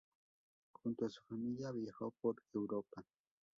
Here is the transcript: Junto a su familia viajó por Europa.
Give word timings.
Junto 0.79 1.05
a 1.05 1.11
su 1.11 1.21
familia 1.29 1.69
viajó 1.71 2.09
por 2.23 2.41
Europa. 2.55 3.05